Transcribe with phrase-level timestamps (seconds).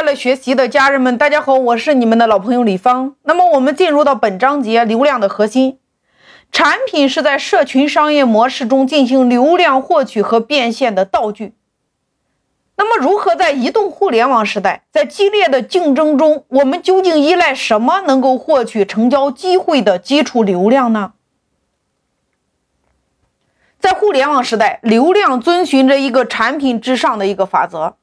[0.00, 3.16] 快乐学习的家人们，大家好，我是你们的老朋友李芳。
[3.24, 5.78] 那么我们进入到本章节流量的核心，
[6.50, 11.52] 产品是在社群商业模式中进行流量获取和变现的道具。
[12.78, 21.12] 那么如何在移动互联网时代，在激烈的竞争中，我们究竟依赖什么能够获取成交机会的基础流量呢？
[23.78, 27.96] 在互联网时代，流量遵循着一个产品之上的一个法则。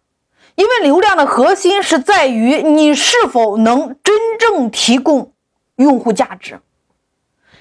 [0.57, 5.33] 因为流量的核心是在于你是否能真正提供
[5.75, 6.59] 用户价值，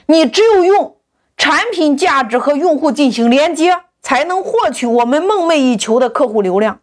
[0.06, 0.96] 你只有用
[1.36, 6.80] 产品价值和用户进行连接，才能获取我们梦寐以求的客户流量。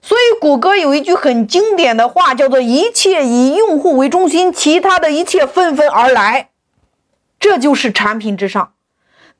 [0.00, 6.48] 所以，谷歌有一句很经典的话，叫做“一切以用户为中心，其他的一切纷纷而来”。
[7.38, 8.72] 这就是产品至上，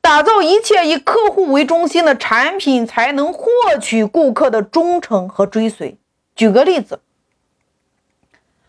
[0.02, 3.48] 打造一切以客户为中心的产品，才能获
[3.80, 5.96] 取顾客的忠诚和追随。
[6.42, 6.98] 举个例子，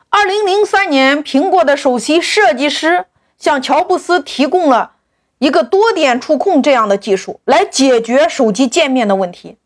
[0.09, 3.05] 二零零三年，苹果的首席设计师
[3.39, 4.91] 向乔布斯提供了
[5.39, 9.57] 一个多点触控这样的技术，来解决手机界面的问题。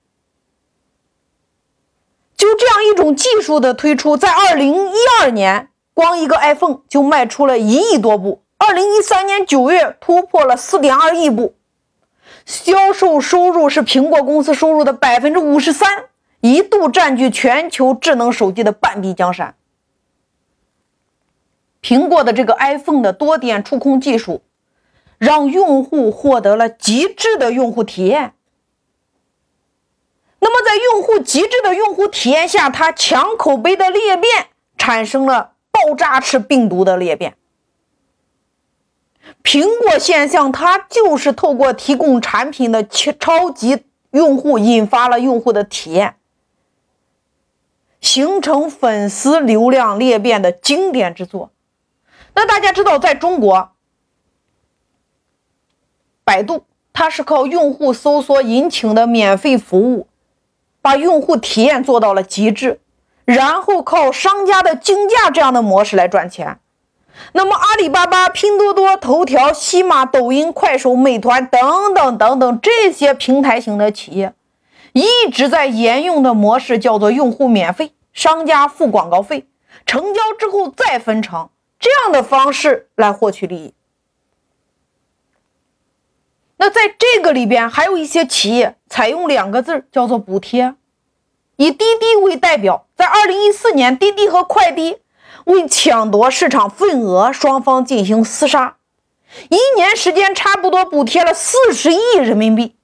[2.37, 11.55] 就这样一种技术的推出，在二零一二年，光一个 iPhone 就卖出了一亿多部，二零一三年九月突破了四点二亿部，
[12.45, 16.05] 销售收入是苹果公司收入的百分之五十三。
[16.41, 19.55] 一度占据全球智能手机的半壁江山。
[21.81, 24.41] 苹果的这个 iPhone 的多点触控技术，
[25.17, 28.33] 让用户获得了极致的用户体验。
[30.39, 37.35] 那么，在用户极致的用户体验下，它强口碑的裂变产生了爆炸式病毒的裂变。
[39.43, 46.15] 苹果现象，它就是透过提供产品的超级用户，引发了用户的体验。
[48.01, 51.51] 形成粉丝流量裂变的经典之作。
[52.35, 53.71] 那大家知道，在中国，
[56.23, 60.07] 百度它是靠用户搜索引擎的免费服务，
[60.81, 62.79] 把用户体验做到了极致，
[63.25, 66.59] 然后靠商家的竞价这样的模式来赚钱。
[67.33, 74.33] 那么，阿里巴巴、拼多多、头条、西马、抖音、快手、美团等等等等这些平台型的企业。
[75.01, 79.47] 一直在沿用的模式叫做用户免费，商家付广告费，
[79.85, 81.49] 成交之后再分成，
[81.79, 83.73] 这样的方式来获取利益。
[86.57, 90.73] 那在这个里边，还有一些企业采用两个字叫做补贴，
[91.57, 94.97] 以滴滴为代表，在二零一四年，滴滴和快滴
[95.45, 98.77] 为抢夺市场份额，双方进行厮杀，
[99.49, 102.76] 一年时间差不多补贴了四十亿人民币。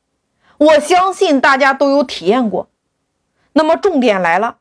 [0.58, 2.70] 我相信大家都有体验过。
[3.54, 4.58] 那么重点来了，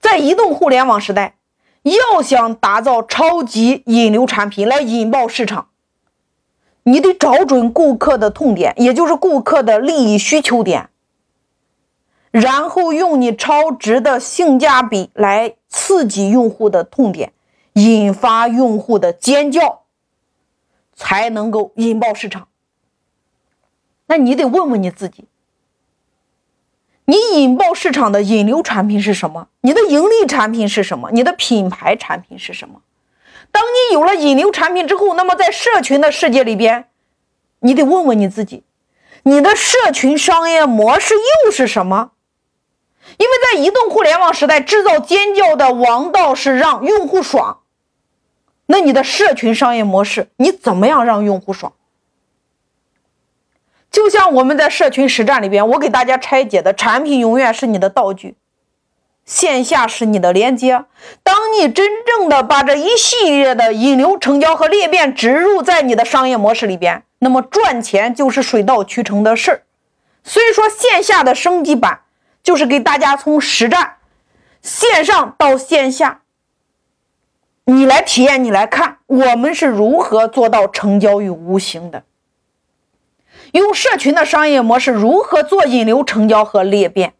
[0.00, 1.36] 在移动互联网时代，
[1.82, 5.68] 要想打造超级引流产品来引爆市场，
[6.84, 10.88] 你得找准顾客的痛点，也就是顾客的利益需求点，
[12.30, 17.32] 然后用你超值的性价比来刺激用户的痛点，
[17.74, 19.82] 引发用户的尖叫，
[20.94, 22.48] 才能够引爆市场。
[24.10, 25.28] 那你得问问你自己，
[27.04, 29.46] 你引爆市场的引流产品是什么？
[29.60, 31.12] 你的盈利产品是什么？
[31.12, 32.82] 你的品牌产品是什么？
[33.52, 36.88] 当你有了引流产品之后，那么在社群的世界里边，
[37.60, 38.64] 你得问问你自己，
[39.22, 42.10] 你的社群商业模式又是什么？
[43.16, 47.60] 因为在移动互联网时代，制造尖叫的王道是让用户爽。
[48.66, 51.72] 那你的社群商业模式，你怎么样让用户爽？
[53.90, 58.36] 就像我们在社群实战里边，我给大家拆解的产品永远是你的道具，
[59.24, 60.84] 线下是你的连接。
[61.24, 69.62] 当你真正的把这一系列的引流、成交和裂变植入在你的商业模式里边，那么赚钱就是水到渠成的事儿。
[70.22, 72.02] 所以说，线下的升级版
[72.42, 73.96] 就是给大家从实战
[74.62, 76.20] 线上到线下，
[77.64, 82.04] 你来体验，你来看我们是如何做到成交于无形的。
[83.52, 87.14] 用社群的商业模式如何做引流、成交和裂变？